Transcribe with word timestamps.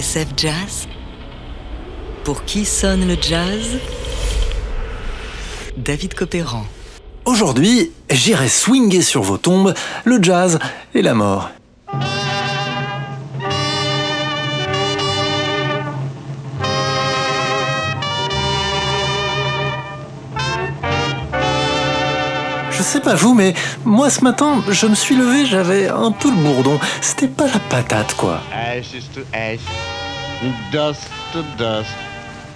Jazz 0.00 0.88
Pour 2.24 2.44
qui 2.46 2.64
sonne 2.64 3.06
le 3.06 3.14
jazz? 3.20 3.78
David 5.76 6.14
Copéran. 6.14 6.64
Aujourd'hui, 7.26 7.90
j'irai 8.08 8.48
swinger 8.48 9.02
sur 9.02 9.22
vos 9.22 9.36
tombes 9.36 9.74
le 10.04 10.22
jazz 10.22 10.58
et 10.94 11.02
la 11.02 11.12
mort. 11.12 11.50
Je 22.82 22.86
sais 22.88 23.00
pas 23.00 23.14
vous, 23.14 23.32
mais 23.32 23.54
moi 23.84 24.10
ce 24.10 24.24
matin, 24.24 24.60
je 24.68 24.88
me 24.88 24.96
suis 24.96 25.14
levé, 25.14 25.46
j'avais 25.46 25.88
un 25.88 26.10
peu 26.10 26.28
le 26.28 26.34
bourdon. 26.34 26.80
C'était 27.00 27.28
pas 27.28 27.44
la 27.44 27.60
patate, 27.70 28.12
quoi. 28.16 28.40
Ashes 28.52 29.04
to 29.14 29.20
ash, 29.32 29.60
dust 30.72 31.08
to 31.32 31.42
dust. 31.56 31.94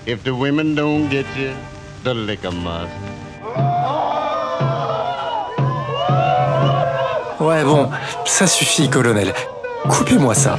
If 0.04 0.24
the 0.24 0.32
women 0.32 0.74
don't 0.74 1.08
get 1.08 1.26
you, 1.38 1.50
the 2.02 2.12
liquor 2.12 2.50
must. 2.50 2.90
Ouais, 7.38 7.62
bon, 7.62 7.88
ça 8.24 8.48
suffit, 8.48 8.90
colonel. 8.90 9.32
Coupez-moi 9.88 10.34
ça. 10.34 10.58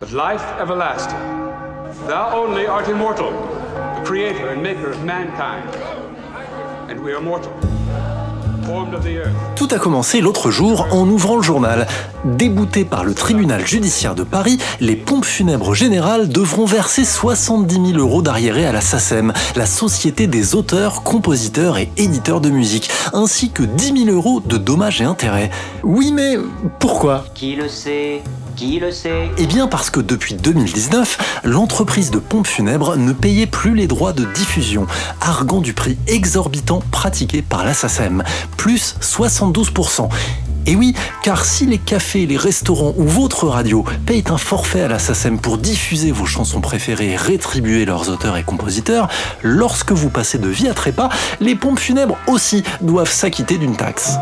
But 0.00 0.12
life 0.12 0.42
everlasting. 0.58 1.18
Thou 2.08 2.30
only 2.34 2.66
art 2.66 2.88
immortal, 2.88 3.32
the 3.96 4.06
creator 4.06 4.48
and 4.48 4.62
maker 4.62 4.92
of 4.92 5.04
mankind. 5.04 5.68
And 6.88 7.00
we 7.04 7.12
are 7.12 7.20
mortal, 7.20 7.52
Tout 9.56 9.68
a 9.70 9.78
commencé 9.78 10.20
l'autre 10.20 10.50
jour 10.50 10.86
en 10.90 11.08
ouvrant 11.08 11.36
le 11.36 11.42
journal. 11.42 11.86
Déboutés 12.24 12.84
par 12.84 13.04
le 13.04 13.14
tribunal 13.14 13.66
judiciaire 13.66 14.14
de 14.14 14.24
Paris, 14.24 14.58
les 14.80 14.96
pompes 14.96 15.24
funèbres 15.24 15.74
générales 15.74 16.28
devront 16.28 16.66
verser 16.66 17.04
70 17.04 17.92
000 17.92 17.98
euros 17.98 18.22
d'arriérés 18.22 18.66
à 18.66 18.72
la 18.72 18.80
SACEM, 18.80 19.32
la 19.56 19.66
Société 19.66 20.26
des 20.26 20.54
auteurs, 20.54 21.02
compositeurs 21.02 21.78
et 21.78 21.90
éditeurs 21.96 22.40
de 22.40 22.50
musique, 22.50 22.90
ainsi 23.12 23.50
que 23.50 23.62
10 23.62 24.04
000 24.04 24.16
euros 24.16 24.40
de 24.40 24.56
dommages 24.56 25.00
et 25.00 25.04
intérêts. 25.04 25.50
Oui, 25.82 26.12
mais 26.12 26.36
pourquoi? 26.78 27.24
Qui 27.34 27.56
le 27.56 27.68
sait? 27.68 28.22
Qui 28.58 28.80
le 28.80 28.90
sait? 28.90 29.30
Eh 29.38 29.46
bien 29.46 29.68
parce 29.68 29.88
que 29.88 30.00
depuis 30.00 30.34
2019, 30.34 31.42
l'entreprise 31.44 32.10
de 32.10 32.18
pompes 32.18 32.48
funèbres 32.48 32.96
ne 32.96 33.12
payait 33.12 33.46
plus 33.46 33.72
les 33.76 33.86
droits 33.86 34.12
de 34.12 34.24
diffusion, 34.24 34.88
arguant 35.20 35.60
du 35.60 35.74
prix 35.74 35.96
exorbitant 36.08 36.82
pratiqué 36.90 37.40
par 37.40 37.64
la 37.64 37.72
SACEM, 37.72 38.24
plus 38.56 38.96
72%. 39.00 40.08
Et 40.66 40.74
oui, 40.74 40.96
car 41.22 41.44
si 41.44 41.66
les 41.66 41.78
cafés, 41.78 42.26
les 42.26 42.36
restaurants 42.36 42.94
ou 42.96 43.04
votre 43.04 43.46
radio 43.46 43.84
payent 44.06 44.24
un 44.28 44.38
forfait 44.38 44.82
à 44.82 44.88
la 44.88 44.98
SACEM 44.98 45.38
pour 45.38 45.58
diffuser 45.58 46.10
vos 46.10 46.26
chansons 46.26 46.60
préférées 46.60 47.12
et 47.12 47.16
rétribuer 47.16 47.84
leurs 47.84 48.08
auteurs 48.08 48.36
et 48.36 48.42
compositeurs, 48.42 49.06
lorsque 49.44 49.92
vous 49.92 50.10
passez 50.10 50.38
de 50.38 50.48
vie 50.48 50.66
à 50.66 50.74
trépas, 50.74 51.10
les 51.38 51.54
pompes 51.54 51.78
funèbres 51.78 52.18
aussi 52.26 52.64
doivent 52.80 53.12
s'acquitter 53.12 53.56
d'une 53.56 53.76
taxe. 53.76 54.18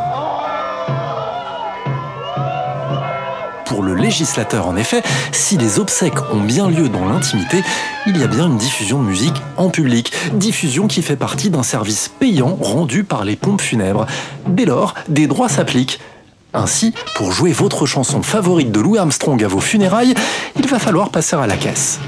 Législateur, 3.96 4.66
en 4.66 4.76
effet, 4.76 5.02
si 5.32 5.56
les 5.56 5.78
obsèques 5.78 6.18
ont 6.32 6.40
bien 6.40 6.68
lieu 6.68 6.88
dans 6.88 7.04
l'intimité, 7.04 7.62
il 8.06 8.16
y 8.16 8.22
a 8.22 8.26
bien 8.26 8.46
une 8.46 8.58
diffusion 8.58 9.02
de 9.02 9.08
musique 9.08 9.36
en 9.56 9.70
public, 9.70 10.12
diffusion 10.32 10.86
qui 10.86 11.02
fait 11.02 11.16
partie 11.16 11.50
d'un 11.50 11.62
service 11.62 12.10
payant 12.20 12.56
rendu 12.60 13.04
par 13.04 13.24
les 13.24 13.36
pompes 13.36 13.60
funèbres. 13.60 14.06
Dès 14.46 14.64
lors, 14.64 14.94
des 15.08 15.26
droits 15.26 15.48
s'appliquent. 15.48 16.00
Ainsi, 16.54 16.94
pour 17.16 17.32
jouer 17.32 17.52
votre 17.52 17.84
chanson 17.84 18.22
favorite 18.22 18.72
de 18.72 18.80
Louis 18.80 18.98
Armstrong 18.98 19.42
à 19.44 19.48
vos 19.48 19.60
funérailles, 19.60 20.14
il 20.56 20.66
va 20.66 20.78
falloir 20.78 21.10
passer 21.10 21.36
à 21.36 21.46
la 21.46 21.56
caisse. 21.56 21.98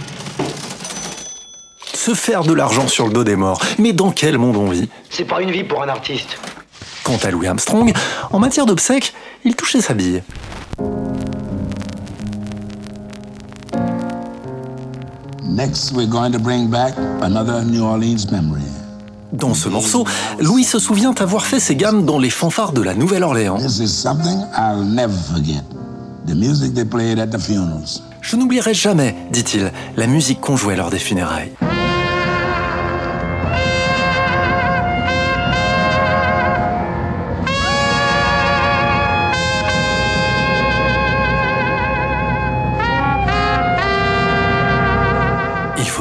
Se 1.93 2.15
faire 2.15 2.45
de 2.45 2.55
l'argent 2.55 2.89
sur 2.89 3.07
le 3.07 3.13
dos 3.13 3.25
des 3.25 3.37
morts, 3.37 3.61
mais 3.79 3.93
dans 3.93 4.11
quel 4.11 4.39
monde 4.39 4.57
on 4.57 4.71
vit? 4.71 4.89
C'est 5.11 5.27
pas 5.27 5.43
une 5.43 5.51
vie 5.51 5.65
pour 5.65 5.83
un 5.83 5.89
artiste. 5.89 6.39
Quant 7.05 7.19
à 7.23 7.31
Louis 7.31 7.47
Armstrong, 7.47 7.93
en 8.31 8.39
matière 8.39 8.65
d'obsèques, 8.65 9.13
il 9.45 9.57
touchait 9.57 9.81
sa 9.81 9.95
bille. 9.95 10.23
Next, 15.59 15.91
we're 15.91 16.07
going 16.07 16.31
to 16.31 16.39
bring 16.39 16.71
back 16.71 16.95
another 17.21 17.65
New 17.65 17.83
Orleans 17.85 18.31
memory. 18.31 18.63
Dans 19.33 19.55
ce 19.55 19.69
morceau, 19.69 20.05
Louis 20.39 20.63
se 20.63 20.79
souvient 20.79 21.13
avoir 21.19 21.47
fait 21.47 21.59
ses 21.59 21.75
gammes 21.75 22.07
dans 22.07 22.21
les 22.21 22.31
fanfares 22.31 22.73
de 22.73 22.81
la 22.81 22.95
Nouvelle-Orléans. 22.95 23.59
This 23.59 23.81
is 23.81 23.89
something 23.89 24.39
I'll 24.57 24.85
never 24.85 25.13
forget. 25.13 25.65
The 26.29 26.37
music 26.37 26.75
they 26.75 26.85
played 26.85 27.19
at 27.19 27.27
the 27.37 27.41
funerals. 27.41 28.03
Je 28.21 28.37
n'oublierai 28.37 28.73
jamais, 28.73 29.17
dit-il, 29.33 29.73
la 29.97 30.07
musique 30.07 30.41
qu'on 30.41 30.57
jouait 30.57 30.77
lors 30.77 30.91
des 30.91 31.01
funérailles. 31.01 31.51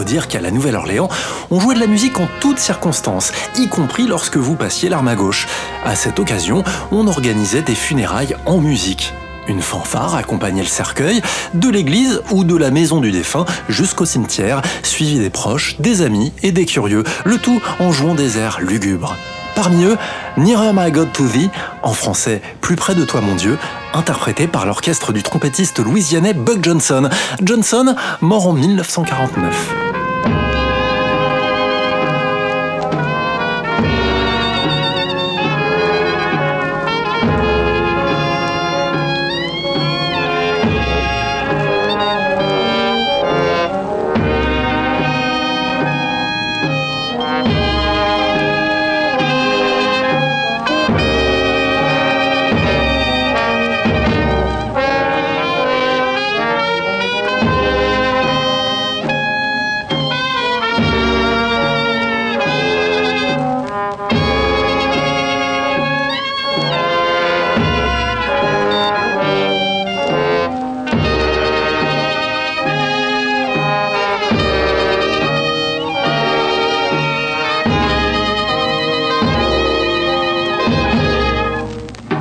Dire 0.08 0.28
qu'à 0.28 0.42
la 0.42 0.50
Nouvelle-Orléans, 0.50 1.10
on 1.52 1.60
jouait 1.60 1.76
de 1.76 1.80
la 1.80 1.88
musique 1.88 2.20
en 2.20 2.28
toutes 2.40 2.58
circonstances, 2.58 3.32
y 3.58 3.68
compris 3.68 4.08
lorsque 4.08 4.38
vous 4.38 4.56
passiez 4.56 4.90
l'arme 4.90 5.08
à 5.08 5.16
gauche. 5.16 5.48
À 5.86 5.96
cette 5.96 6.18
occasion, 6.18 6.64
on 6.92 7.08
organisait 7.08 7.62
des 7.62 7.76
funérailles 7.76 8.36
en 8.46 8.58
musique. 8.58 9.14
Une 9.48 9.62
fanfare 9.62 10.16
accompagnait 10.16 10.62
le 10.62 10.68
cercueil, 10.68 11.22
de 11.54 11.70
l'église 11.70 12.22
ou 12.32 12.44
de 12.44 12.56
la 12.56 12.72
maison 12.72 13.00
du 13.00 13.12
défunt 13.12 13.46
jusqu'au 13.70 14.06
cimetière, 14.06 14.62
suivi 14.84 15.20
des 15.20 15.30
proches, 15.30 15.80
des 15.80 16.02
amis 16.02 16.34
et 16.44 16.52
des 16.52 16.66
curieux, 16.66 17.04
le 17.26 17.38
tout 17.38 17.62
en 17.80 17.92
jouant 17.92 18.16
des 18.16 18.38
airs 18.38 18.60
lugubres. 18.62 19.16
Parmi 19.56 19.86
eux, 19.86 19.98
Nearer 20.38 20.72
My 20.74 20.92
God 20.92 21.12
to 21.14 21.28
Thee, 21.28 21.50
en 21.82 21.94
français 21.94 22.42
Plus 22.62 22.76
près 22.76 22.94
de 22.94 23.04
toi 23.06 23.22
mon 23.22 23.34
Dieu, 23.34 23.58
interprété 23.94 24.46
par 24.46 24.68
l'orchestre 24.68 25.14
du 25.14 25.24
trompettiste 25.24 25.80
louisianais 25.80 26.34
Buck 26.34 26.64
Johnson. 26.64 27.10
Johnson, 27.42 27.96
mort 28.22 28.48
en 28.48 28.54
1949. 28.54 29.87
Thank 30.28 30.58
you. 30.58 30.67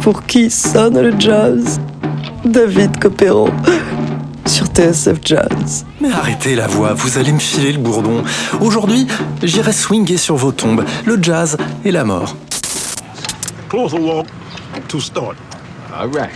Pour 0.06 0.22
qui 0.22 0.52
sonne 0.52 1.00
le 1.00 1.18
jazz 1.18 1.80
David 2.44 2.96
Copéran 3.00 3.48
sur 4.46 4.66
TSF 4.66 5.18
Jazz. 5.20 5.84
Mais 6.00 6.12
arrêtez 6.12 6.54
la 6.54 6.68
voix, 6.68 6.92
vous 6.94 7.18
allez 7.18 7.32
me 7.32 7.40
filer 7.40 7.72
le 7.72 7.80
bourdon. 7.80 8.22
Aujourd'hui, 8.60 9.08
j'irai 9.42 9.72
swinger 9.72 10.16
sur 10.16 10.36
vos 10.36 10.52
tombes, 10.52 10.84
le 11.06 11.20
jazz 11.20 11.56
et 11.84 11.90
la 11.90 12.04
mort. 12.04 12.36
closer 13.68 13.98
walk 13.98 14.28
to 14.86 15.00
start. 15.00 15.36
All 15.92 16.06
right. 16.10 16.30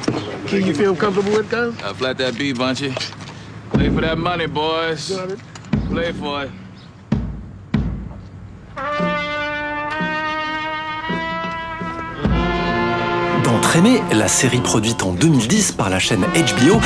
Can 0.49 0.67
you 0.67 0.75
feel 0.75 0.97
comfortable 0.97 1.31
with 1.31 1.49
guys? 1.49 1.73
Uh, 1.81 1.95
flat 1.95 2.19
that 2.19 2.37
beat, 2.37 2.57
Bunchy. 2.59 2.93
Play 3.73 3.89
for 3.89 4.01
that 4.01 4.19
money, 4.19 4.49
boys. 4.49 5.17
Play 5.89 6.11
for 6.11 6.43
it. 6.43 6.51
La 14.11 14.27
série 14.27 14.59
produite 14.59 15.05
en 15.05 15.13
2010 15.13 15.73
par 15.73 15.91
la 15.91 16.01
chaîne 16.01 16.23
HBO, 16.23 16.81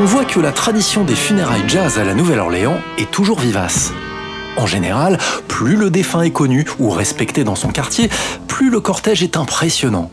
on 0.00 0.04
voit 0.04 0.24
que 0.24 0.40
la 0.40 0.50
tradition 0.50 1.04
des 1.04 1.14
funérailles 1.14 1.62
jazz 1.68 1.96
à 1.96 2.02
la 2.02 2.12
Nouvelle-Orléans 2.12 2.76
est 2.98 3.08
toujours 3.08 3.38
vivace. 3.38 3.92
En 4.56 4.66
général, 4.66 5.18
plus 5.46 5.76
le 5.76 5.90
défunt 5.90 6.22
est 6.22 6.32
connu 6.32 6.66
ou 6.80 6.90
respecté 6.90 7.44
dans 7.44 7.54
son 7.54 7.68
quartier, 7.68 8.10
plus 8.48 8.68
le 8.68 8.80
cortège 8.80 9.22
est 9.22 9.36
impressionnant. 9.36 10.10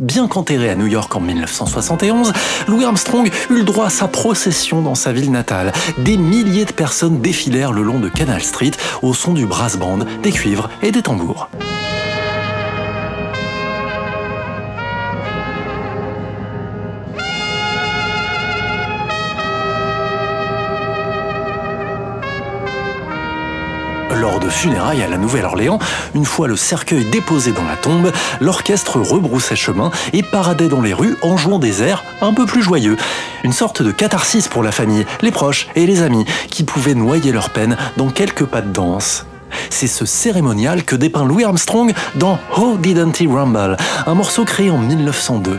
Bien 0.00 0.26
qu'enterré 0.26 0.68
à 0.68 0.74
New 0.74 0.88
York 0.88 1.14
en 1.14 1.20
1971, 1.20 2.32
Louis 2.66 2.84
Armstrong 2.84 3.30
eut 3.50 3.54
le 3.54 3.62
droit 3.62 3.86
à 3.86 3.90
sa 3.90 4.08
procession 4.08 4.82
dans 4.82 4.96
sa 4.96 5.12
ville 5.12 5.30
natale. 5.30 5.72
Des 5.98 6.16
milliers 6.16 6.64
de 6.64 6.72
personnes 6.72 7.20
défilèrent 7.20 7.72
le 7.72 7.84
long 7.84 8.00
de 8.00 8.08
Canal 8.08 8.42
Street 8.42 8.72
au 9.00 9.14
son 9.14 9.32
du 9.32 9.46
brass 9.46 9.76
band, 9.76 10.00
des 10.24 10.32
cuivres 10.32 10.70
et 10.82 10.90
des 10.90 11.02
tambours. 11.02 11.48
Funérailles 24.52 25.02
à 25.02 25.08
la 25.08 25.16
Nouvelle-Orléans, 25.16 25.78
une 26.14 26.24
fois 26.24 26.46
le 26.46 26.56
cercueil 26.56 27.04
déposé 27.06 27.52
dans 27.52 27.64
la 27.64 27.76
tombe, 27.76 28.12
l'orchestre 28.40 29.00
rebroussait 29.00 29.56
chemin 29.56 29.90
et 30.12 30.22
paradait 30.22 30.68
dans 30.68 30.80
les 30.80 30.92
rues 30.92 31.16
en 31.22 31.36
jouant 31.36 31.58
des 31.58 31.82
airs 31.82 32.04
un 32.20 32.32
peu 32.32 32.46
plus 32.46 32.62
joyeux. 32.62 32.96
Une 33.44 33.52
sorte 33.52 33.82
de 33.82 33.90
catharsis 33.90 34.48
pour 34.48 34.62
la 34.62 34.72
famille, 34.72 35.06
les 35.22 35.30
proches 35.30 35.68
et 35.74 35.86
les 35.86 36.02
amis, 36.02 36.24
qui 36.50 36.62
pouvaient 36.64 36.94
noyer 36.94 37.32
leur 37.32 37.50
peine 37.50 37.76
dans 37.96 38.10
quelques 38.10 38.44
pas 38.44 38.60
de 38.60 38.70
danse. 38.70 39.26
C'est 39.70 39.86
ce 39.86 40.04
cérémonial 40.04 40.84
que 40.84 40.96
dépeint 40.96 41.24
Louis 41.24 41.44
Armstrong 41.44 41.92
dans 42.14 42.38
How 42.56 42.76
Didn't 42.76 43.20
He 43.20 43.26
Rumble, 43.26 43.76
un 44.06 44.14
morceau 44.14 44.44
créé 44.44 44.70
en 44.70 44.78
1902. 44.78 45.58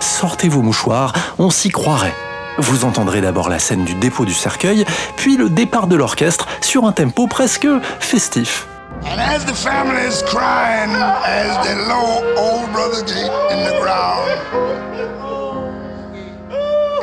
Sortez 0.00 0.48
vos 0.48 0.62
mouchoirs, 0.62 1.12
on 1.38 1.50
s'y 1.50 1.70
croirait. 1.70 2.14
Vous 2.58 2.84
entendrez 2.84 3.20
d'abord 3.20 3.48
la 3.48 3.60
scène 3.60 3.84
du 3.84 3.94
dépôt 3.94 4.24
du 4.24 4.34
cercueil, 4.34 4.84
puis 5.16 5.36
le 5.36 5.48
départ 5.48 5.86
de 5.86 5.94
l'orchestre 5.94 6.48
sur 6.60 6.84
un 6.86 6.92
tempo 6.92 7.28
presque 7.28 7.68
festif. 8.00 8.66
And 9.04 9.20
as 9.20 9.44
the 9.44 9.54
family 9.54 10.02
is 10.02 10.22
crying, 10.24 10.90
as 10.90 11.64
they 11.64 11.76
low 11.86 12.20
old 12.36 12.72
brother 12.72 13.04
Gate 13.04 13.30
in 13.52 13.64
the 13.64 13.78
ground, 13.80 14.28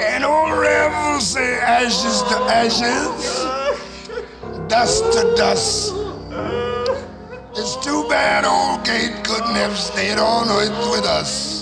and 0.01 0.25
old 0.25 0.59
Rev 0.59 1.21
say 1.21 1.57
ashes 1.61 2.21
to 2.23 2.35
ashes, 2.51 3.45
dust 4.67 5.05
to 5.13 5.35
dust. 5.37 5.93
It's 7.55 7.77
too 7.77 8.05
bad 8.09 8.43
old 8.43 8.83
Gate 8.83 9.23
couldn't 9.23 9.55
have 9.55 9.77
stayed 9.77 10.19
on 10.19 10.47
with 10.91 11.05
us. 11.05 11.54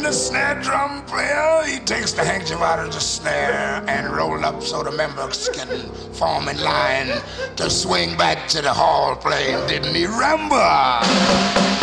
And 0.00 0.06
the 0.06 0.12
snare 0.12 0.54
drum 0.62 1.04
player, 1.04 1.62
he 1.66 1.78
takes 1.78 2.12
the 2.12 2.24
handkerchief 2.24 2.62
out 2.62 2.78
of 2.78 2.90
the 2.90 3.00
snare 3.00 3.84
and 3.86 4.10
roll 4.10 4.42
up 4.46 4.62
so 4.62 4.82
the 4.82 4.90
members 4.90 5.50
can 5.50 5.68
form 6.14 6.48
in 6.48 6.58
line 6.62 7.20
to 7.56 7.68
swing 7.68 8.16
back 8.16 8.48
to 8.48 8.62
the 8.62 8.72
hall 8.72 9.14
playing 9.14 9.58
Didn't 9.66 9.94
He 9.94 10.06
Rumble? 10.06 11.79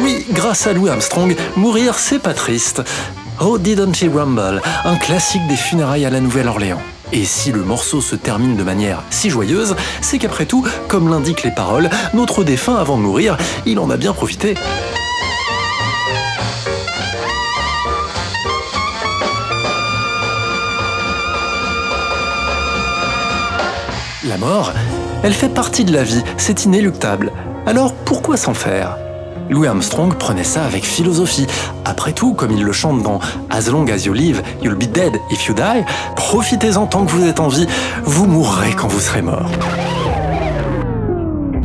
Oui, 0.00 0.24
grâce 0.30 0.66
à 0.66 0.72
Louis 0.72 0.90
Armstrong, 0.90 1.36
mourir 1.56 1.98
c'est 1.98 2.18
pas 2.18 2.34
triste. 2.34 2.82
Oh 3.40 3.58
Didn't 3.58 3.92
He 4.02 4.08
Rumble, 4.08 4.60
un 4.84 4.96
classique 4.96 5.46
des 5.48 5.56
funérailles 5.56 6.04
à 6.04 6.10
la 6.10 6.20
Nouvelle-Orléans. 6.20 6.80
Et 7.12 7.24
si 7.24 7.52
le 7.52 7.62
morceau 7.62 8.00
se 8.00 8.14
termine 8.14 8.56
de 8.56 8.62
manière 8.62 9.02
si 9.10 9.30
joyeuse, 9.30 9.74
c'est 10.00 10.18
qu'après 10.18 10.46
tout, 10.46 10.66
comme 10.88 11.10
l'indiquent 11.10 11.42
les 11.42 11.50
paroles, 11.50 11.90
notre 12.14 12.44
défunt 12.44 12.76
avant 12.76 12.96
de 12.96 13.02
mourir, 13.02 13.36
il 13.66 13.78
en 13.78 13.90
a 13.90 13.96
bien 13.96 14.12
profité. 14.12 14.54
La 24.24 24.36
mort, 24.36 24.72
elle 25.24 25.34
fait 25.34 25.48
partie 25.48 25.84
de 25.84 25.92
la 25.92 26.04
vie, 26.04 26.22
c'est 26.36 26.64
inéluctable. 26.64 27.32
Alors 27.70 27.94
pourquoi 27.94 28.36
s'en 28.36 28.52
faire? 28.52 28.96
Louis 29.48 29.68
Armstrong 29.68 30.12
prenait 30.16 30.42
ça 30.42 30.64
avec 30.64 30.84
philosophie. 30.84 31.46
Après 31.84 32.12
tout, 32.12 32.34
comme 32.34 32.50
il 32.50 32.64
le 32.64 32.72
chante 32.72 33.00
dans 33.04 33.20
As 33.48 33.70
long 33.70 33.88
as 33.88 34.06
you 34.06 34.12
live, 34.12 34.42
you'll 34.60 34.74
be 34.74 34.88
dead 34.88 35.12
if 35.30 35.46
you 35.46 35.54
die, 35.54 35.84
profitez-en 36.16 36.86
tant 36.86 37.04
que 37.04 37.12
vous 37.12 37.24
êtes 37.24 37.38
en 37.38 37.46
vie, 37.46 37.68
vous 38.02 38.26
mourrez 38.26 38.72
quand 38.72 38.88
vous 38.88 38.98
serez 38.98 39.22
mort. 39.22 39.52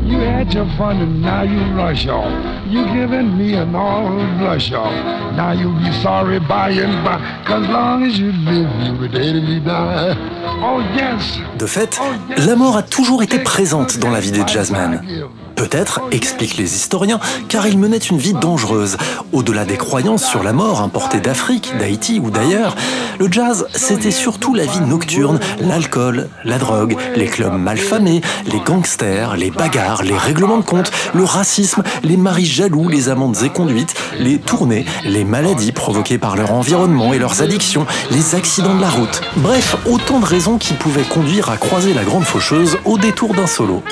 You 0.06 0.20
had 0.20 0.54
your 0.54 0.68
fun 0.78 1.02
and 1.02 1.24
now 1.24 1.42
you 1.42 1.76
rush 1.76 2.06
off. 2.06 2.30
You 2.70 2.86
giving 2.94 3.36
me 3.36 3.56
an 3.56 3.74
all 3.74 4.12
blush 4.38 4.72
off. 4.74 4.94
Now 5.36 5.54
you'll 5.54 5.74
be 5.74 5.92
sorry 6.04 6.40
by 6.40 6.70
and 6.84 7.04
by. 7.04 7.18
Cause 7.48 7.68
long 7.68 8.04
as 8.04 8.20
you 8.20 8.32
live, 8.32 8.70
you'll 8.84 9.00
be 9.00 9.08
dead 9.08 9.38
if 9.38 9.50
you 9.50 9.60
die. 9.60 10.16
Oh 10.62 10.84
yes. 10.96 11.40
De 11.58 11.66
fait, 11.66 12.00
la 12.46 12.56
mort 12.56 12.78
a 12.78 12.84
toujours 12.84 13.24
été 13.24 13.40
présente 13.40 13.98
dans 13.98 14.12
la 14.12 14.20
vie 14.20 14.32
des 14.32 14.44
jazzmen. 14.46 15.02
Peut-être, 15.56 16.02
expliquent 16.12 16.58
les 16.58 16.76
historiens, 16.76 17.20
car 17.48 17.68
ils 17.68 17.78
menaient 17.78 17.98
une 17.98 18.18
vie 18.18 18.34
dangereuse. 18.34 18.98
Au-delà 19.32 19.66
des 19.66 19.78
croyances 19.78 20.26
sur 20.26 20.44
la 20.44 20.54
mort 20.54 20.82
importée 20.82 21.20
d'Afrique, 21.20 21.72
d'Haïti 21.80 22.20
ou 22.20 22.30
d'ailleurs, 22.30 22.76
le 23.20 23.32
jazz, 23.32 23.66
c'était 23.74 24.12
surtout 24.12 24.54
la 24.54 24.66
vie 24.66 24.82
nocturne, 24.82 25.40
l'alcool, 25.60 26.30
la 26.44 26.58
drogue, 26.58 26.98
les 27.16 27.28
clubs 27.28 27.58
malfamés, 27.58 28.22
les 28.52 28.60
gangsters, 28.60 29.38
les 29.38 29.52
bagarres, 29.52 30.04
les 30.04 30.18
règlements 30.18 30.58
de 30.58 30.64
compte, 30.64 30.92
le 31.14 31.24
racisme, 31.24 31.84
les 32.04 32.18
maris 32.18 32.46
jaloux, 32.46 32.90
les 32.90 33.10
amantes 33.10 33.44
éconduites, 33.44 33.94
les 34.20 34.40
tournées, 34.40 34.86
les 35.06 35.24
maladies 35.24 35.72
provoquées 35.72 36.18
par 36.18 36.36
leur 36.36 36.52
environnement 36.52 37.14
et 37.14 37.20
leurs 37.20 37.42
addictions, 37.42 37.86
les 38.12 38.36
accidents 38.36 38.76
de 38.76 38.82
la 38.82 38.90
route. 38.90 39.22
Bref, 39.38 39.78
autant 39.86 40.20
de 40.20 40.26
raisons 40.26 40.58
qui 40.58 40.74
pouvaient 40.74 41.04
conduire 41.04 41.50
à 41.50 41.58
croiser 41.58 41.94
la 41.94 42.04
grande 42.04 42.26
faucheuse 42.26 42.78
au 42.84 42.98
détour 42.98 43.34
d'un 43.34 43.48
solo. 43.48 43.84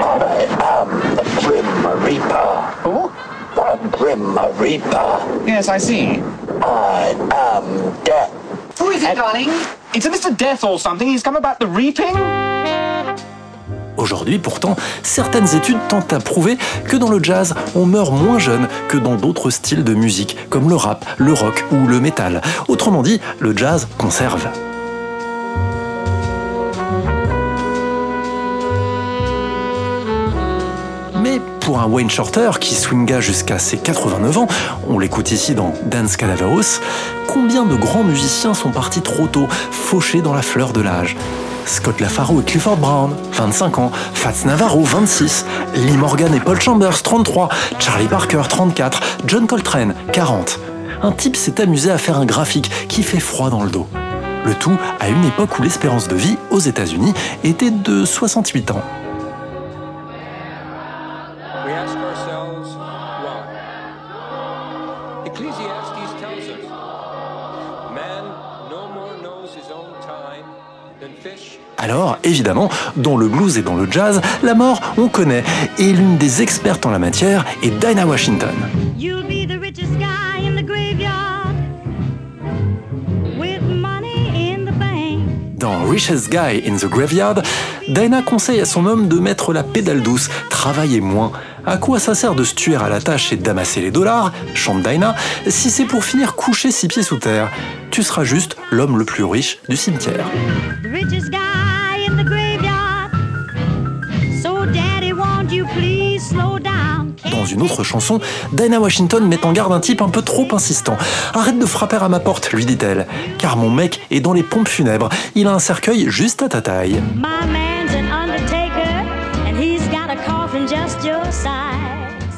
I 0.00 0.48
am 0.60 0.88
the 1.16 1.24
Grim 1.40 1.68
Reaper. 2.04 2.50
Who? 2.84 3.12
The 3.54 3.78
Grim 3.96 4.38
Reaper. 4.58 5.46
Yes, 5.46 5.68
I 5.68 5.78
see. 5.78 6.22
I 6.62 7.14
am 7.32 7.94
death. 8.04 8.32
Who 8.78 8.90
is 8.90 9.02
it, 9.02 9.16
darling? 9.16 9.50
It's 9.94 10.06
a 10.06 10.10
Mr. 10.10 10.34
Death 10.36 10.64
or 10.64 10.78
something. 10.78 11.08
He's 11.08 11.22
come 11.22 11.36
about 11.36 11.58
the 11.58 11.66
reaping? 11.66 12.16
Aujourd'hui, 13.96 14.38
pourtant, 14.38 14.76
certaines 15.02 15.54
études 15.54 15.76
tentent 15.88 16.14
à 16.14 16.20
prouver 16.20 16.56
que 16.88 16.96
dans 16.96 17.10
le 17.10 17.22
jazz, 17.22 17.54
on 17.74 17.84
meurt 17.84 18.12
moins 18.12 18.38
jeune 18.38 18.66
que 18.88 18.96
dans 18.96 19.16
d'autres 19.16 19.50
styles 19.50 19.84
de 19.84 19.92
musique, 19.92 20.38
comme 20.48 20.70
le 20.70 20.76
rap, 20.76 21.04
le 21.18 21.34
rock 21.34 21.64
ou 21.70 21.86
le 21.86 22.00
métal. 22.00 22.40
Autrement 22.68 23.02
dit, 23.02 23.20
le 23.40 23.54
jazz 23.54 23.86
conserve. 23.98 24.48
Pour 31.70 31.78
un 31.78 31.86
Wayne 31.86 32.10
Shorter 32.10 32.50
qui 32.58 32.74
swinga 32.74 33.20
jusqu'à 33.20 33.60
ses 33.60 33.76
89 33.76 34.38
ans, 34.38 34.48
on 34.88 34.98
l'écoute 34.98 35.30
ici 35.30 35.54
dans 35.54 35.72
Dance 35.84 36.16
Calaveros, 36.16 36.80
combien 37.28 37.64
de 37.64 37.76
grands 37.76 38.02
musiciens 38.02 38.54
sont 38.54 38.72
partis 38.72 39.02
trop 39.02 39.28
tôt, 39.28 39.46
fauchés 39.70 40.20
dans 40.20 40.34
la 40.34 40.42
fleur 40.42 40.72
de 40.72 40.80
l'âge? 40.80 41.16
Scott 41.66 42.00
Lafaro 42.00 42.40
et 42.40 42.44
Clifford 42.44 42.76
Brown, 42.76 43.14
25 43.34 43.78
ans, 43.78 43.92
Fats 44.14 44.44
Navarro, 44.46 44.82
26, 44.82 45.46
Lee 45.76 45.96
Morgan 45.96 46.34
et 46.34 46.40
Paul 46.40 46.60
Chambers, 46.60 47.04
33, 47.04 47.48
Charlie 47.78 48.08
Parker, 48.08 48.42
34, 48.48 49.00
John 49.28 49.46
Coltrane, 49.46 49.94
40. 50.12 50.58
Un 51.02 51.12
type 51.12 51.36
s'est 51.36 51.60
amusé 51.60 51.92
à 51.92 51.98
faire 51.98 52.18
un 52.18 52.26
graphique 52.26 52.88
qui 52.88 53.04
fait 53.04 53.20
froid 53.20 53.48
dans 53.48 53.62
le 53.62 53.70
dos. 53.70 53.86
Le 54.44 54.54
tout 54.54 54.76
à 54.98 55.08
une 55.08 55.24
époque 55.24 55.56
où 55.60 55.62
l'espérance 55.62 56.08
de 56.08 56.16
vie 56.16 56.36
aux 56.50 56.58
États-Unis 56.58 57.14
était 57.44 57.70
de 57.70 58.04
68 58.04 58.72
ans. 58.72 58.82
Alors, 71.82 72.18
évidemment, 72.24 72.68
dans 72.96 73.16
le 73.16 73.26
blues 73.26 73.56
et 73.56 73.62
dans 73.62 73.74
le 73.74 73.90
jazz, 73.90 74.20
la 74.42 74.54
mort, 74.54 74.82
on 74.98 75.08
connaît. 75.08 75.42
Et 75.78 75.90
l'une 75.94 76.18
des 76.18 76.42
expertes 76.42 76.84
en 76.84 76.90
la 76.90 76.98
matière 76.98 77.46
est 77.62 77.70
Dinah 77.70 78.04
Washington. 78.04 78.54
You'll 78.98 79.22
be 79.22 79.48
the 79.48 79.58
richest 79.58 79.92
guy 79.98 80.46
in 80.46 80.56
the 80.56 80.64
graveyard 80.64 81.54
with 83.38 83.62
money 83.62 84.54
in 84.54 84.66
the 84.66 84.78
bank. 84.78 85.20
Dans 85.56 85.82
Richest 85.86 86.30
Guy 86.30 86.62
in 86.66 86.76
the 86.76 86.86
Graveyard, 86.86 87.42
Dinah 87.88 88.22
conseille 88.22 88.60
à 88.60 88.66
son 88.66 88.84
homme 88.84 89.08
de 89.08 89.18
mettre 89.18 89.54
la 89.54 89.62
pédale 89.62 90.02
douce, 90.02 90.28
travailler 90.50 91.00
moins. 91.00 91.32
À 91.66 91.78
quoi 91.78 91.98
ça 91.98 92.14
sert 92.14 92.34
de 92.34 92.44
se 92.44 92.54
tuer 92.54 92.76
à 92.76 92.90
la 92.90 93.00
tâche 93.00 93.32
et 93.32 93.36
d'amasser 93.36 93.80
les 93.80 93.90
dollars, 93.90 94.32
chante 94.54 94.82
Dinah, 94.82 95.14
si 95.46 95.70
c'est 95.70 95.84
pour 95.86 96.04
finir 96.04 96.34
couché 96.34 96.70
six 96.70 96.88
pieds 96.88 97.02
sous 97.02 97.18
terre? 97.18 97.50
Tu 97.90 98.02
seras 98.02 98.24
juste 98.24 98.56
l'homme 98.70 98.98
le 98.98 99.04
plus 99.04 99.24
riche 99.24 99.58
du 99.68 99.76
cimetière. 99.76 100.26
The 100.82 101.39
Dans 107.40 107.46
une 107.46 107.62
autre 107.62 107.84
chanson, 107.84 108.20
Dinah 108.52 108.78
Washington 108.78 109.26
met 109.26 109.46
en 109.46 109.52
garde 109.52 109.72
un 109.72 109.80
type 109.80 110.02
un 110.02 110.10
peu 110.10 110.20
trop 110.20 110.46
insistant. 110.52 110.98
Arrête 111.32 111.58
de 111.58 111.64
frapper 111.64 111.96
à 111.96 112.08
ma 112.10 112.20
porte, 112.20 112.52
lui 112.52 112.66
dit-elle, 112.66 113.06
car 113.38 113.56
mon 113.56 113.70
mec 113.70 114.02
est 114.10 114.20
dans 114.20 114.34
les 114.34 114.42
pompes 114.42 114.68
funèbres. 114.68 115.08
Il 115.34 115.46
a 115.46 115.54
un 115.54 115.58
cercueil 115.58 116.10
juste 116.10 116.42
à 116.42 116.50
ta 116.50 116.60
taille. 116.60 117.00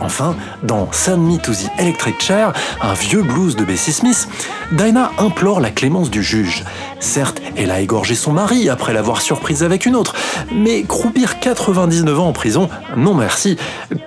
Enfin, 0.01 0.35
dans 0.63 0.91
Send 0.93 1.19
Me 1.19 1.39
to 1.39 1.53
the 1.53 1.71
Electric 1.79 2.21
Chair, 2.21 2.53
un 2.81 2.95
vieux 2.95 3.23
blues 3.23 3.57
de 3.57 3.65
Bessie 3.65 3.93
Smith, 3.93 4.29
Dinah 4.73 5.11
implore 5.19 5.61
la 5.61 5.71
clémence 5.71 6.11
du 6.11 6.23
juge. 6.23 6.65
Certes, 7.01 7.41
elle 7.57 7.71
a 7.71 7.81
égorgé 7.81 8.15
son 8.15 8.33
mari 8.33 8.69
après 8.69 8.93
l'avoir 8.93 9.21
surprise 9.21 9.63
avec 9.63 9.87
une 9.87 9.97
autre, 9.97 10.15
mais 10.53 10.83
croupir 10.83 11.41
99 11.41 12.21
ans 12.21 12.29
en 12.29 12.33
prison, 12.33 12.69
non 12.97 13.15
merci, 13.15 13.57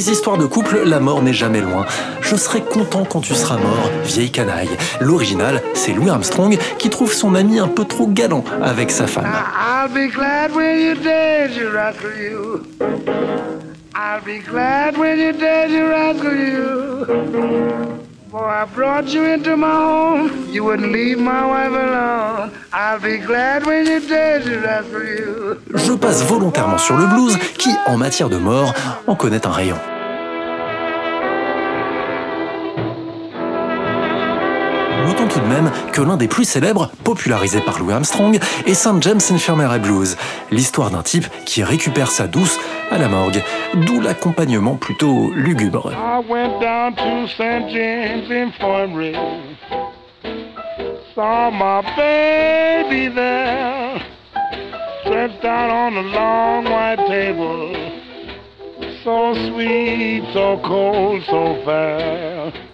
Les 0.00 0.12
histoires 0.12 0.38
de 0.38 0.46
couple, 0.46 0.80
la 0.86 0.98
mort 0.98 1.22
n'est 1.22 1.34
jamais 1.34 1.60
loin. 1.60 1.84
Je 2.22 2.34
serai 2.34 2.62
content 2.62 3.04
quand 3.04 3.20
tu 3.20 3.34
seras 3.34 3.58
mort, 3.58 3.90
vieille 4.02 4.30
canaille. 4.30 4.70
L'original, 4.98 5.60
c'est 5.74 5.92
Louis 5.92 6.08
Armstrong 6.08 6.56
qui 6.78 6.88
trouve 6.88 7.12
son 7.12 7.34
ami 7.34 7.58
un 7.58 7.68
peu 7.68 7.84
trop 7.84 8.06
galant 8.06 8.42
avec 8.62 8.90
sa 8.90 9.06
femme. 9.06 9.26
Boy, 18.30 18.38
I 18.38 18.64
brought 18.64 19.12
you 19.12 19.24
into 19.24 19.56
my 19.56 19.74
home. 19.74 20.46
You 20.48 20.62
wouldn't 20.62 20.92
leave 20.92 21.18
my 21.18 21.44
wife 21.44 21.72
alone. 21.72 22.52
I'll 22.72 23.00
be 23.00 23.18
glad 23.18 23.66
when 23.66 23.86
you're 23.86 23.98
you 23.98 24.60
rascal 24.60 25.02
you. 25.02 25.58
Je 25.74 25.92
passe 25.94 26.22
volontairement 26.22 26.78
sur 26.78 26.96
le 26.96 27.06
blues 27.08 27.36
qui, 27.58 27.70
en 27.88 27.96
matière 27.96 28.28
de 28.28 28.36
mort, 28.36 28.72
en 29.08 29.16
connaît 29.16 29.44
un 29.44 29.50
rayon. 29.50 29.78
Notons 35.06 35.28
tout 35.28 35.40
de 35.40 35.46
même 35.46 35.70
que 35.92 36.02
l'un 36.02 36.16
des 36.16 36.28
plus 36.28 36.44
célèbres, 36.44 36.90
popularisé 37.04 37.60
par 37.60 37.78
Louis 37.78 37.92
Armstrong, 37.92 38.38
est 38.66 38.74
St. 38.74 39.02
James 39.02 39.20
Infirmary 39.30 39.78
Blues, 39.78 40.16
l'histoire 40.50 40.90
d'un 40.90 41.02
type 41.02 41.26
qui 41.46 41.62
récupère 41.62 42.10
sa 42.10 42.26
douce 42.26 42.58
à 42.90 42.98
la 42.98 43.08
morgue, 43.08 43.42
d'où 43.74 44.00
l'accompagnement 44.00 44.76
plutôt 44.76 45.30
lugubre. 45.34 45.92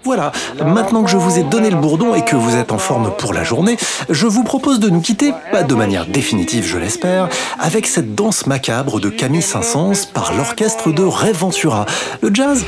Voilà, 0.03 0.33
maintenant 0.65 1.05
que 1.05 1.11
je 1.11 1.17
vous 1.17 1.39
ai 1.39 1.43
donné 1.43 1.71
le 1.71 1.77
bourdon 1.77 2.15
et 2.15 2.25
que 2.25 2.37
vous 2.37 2.57
êtes 2.57 2.73
en 2.73 2.79
forme 2.79 3.13
pour 3.17 3.33
la 3.33 3.45
journée, 3.45 3.77
je 4.09 4.27
vous 4.27 4.45
propose 4.45 4.81
de 4.81 4.89
nous 4.89 5.01
quitter, 5.01 5.33
pas 5.53 5.63
de 5.63 5.75
manière 5.75 6.07
définitive 6.07 6.65
je 6.67 6.79
l'espère, 6.79 7.29
avec 7.59 7.87
cette 7.87 8.15
danse 8.15 8.47
macabre 8.47 9.01
de 9.01 9.09
Camille 9.09 9.43
Saint-Saëns 9.43 10.07
par 10.13 10.33
l'orchestre 10.35 10.91
de 10.91 11.03
Ray 11.03 11.33
Ventura. 11.33 11.87
Le 12.23 12.33
jazz, 12.33 12.65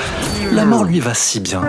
la 0.53 0.65
mort 0.65 0.85
lui 0.85 1.01
va 1.01 1.15
si 1.15 1.41
bien. 1.41 1.63